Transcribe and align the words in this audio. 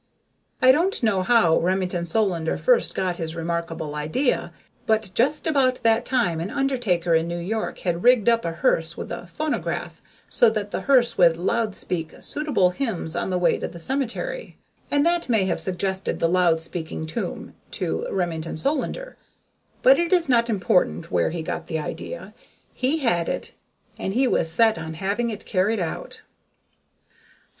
I 0.63 0.71
don't 0.71 1.03
know 1.03 1.21
how 1.21 1.59
Remington 1.59 2.07
Solander 2.07 2.57
first 2.57 2.95
got 2.95 3.17
his 3.17 3.35
remarkable 3.35 3.93
idea, 3.93 4.51
but 4.87 5.11
just 5.13 5.45
about 5.45 5.83
that 5.83 6.05
time 6.05 6.39
an 6.39 6.49
undertaker 6.49 7.13
in 7.13 7.27
New 7.27 7.37
York 7.37 7.77
had 7.85 8.01
rigged 8.01 8.27
up 8.27 8.43
a 8.43 8.51
hearse 8.51 8.97
with 8.97 9.11
a 9.11 9.27
phonograph 9.27 10.01
so 10.27 10.49
that 10.49 10.71
the 10.71 10.81
hearse 10.81 11.19
would 11.19 11.37
loud 11.37 11.75
speak 11.75 12.19
suitable 12.19 12.71
hymns 12.71 13.15
on 13.15 13.29
the 13.29 13.37
way 13.37 13.59
to 13.59 13.67
the 13.67 13.77
cemetery, 13.77 14.57
and 14.89 15.05
that 15.05 15.29
may 15.29 15.45
have 15.45 15.59
suggested 15.61 16.17
the 16.17 16.27
loud 16.27 16.59
speaking 16.59 17.05
tomb 17.05 17.53
to 17.69 18.07
Remington 18.09 18.57
Solander, 18.57 19.17
but 19.83 19.99
it 19.99 20.11
is 20.11 20.27
not 20.27 20.49
important 20.49 21.11
where 21.11 21.29
he 21.29 21.43
got 21.43 21.67
the 21.67 21.77
idea. 21.77 22.33
He 22.73 22.97
had 22.97 23.29
it, 23.29 23.53
and 23.99 24.15
he 24.15 24.25
was 24.27 24.51
set 24.51 24.79
on 24.79 24.95
having 24.95 25.29
it 25.29 25.45
carried 25.45 25.79
out. 25.79 26.23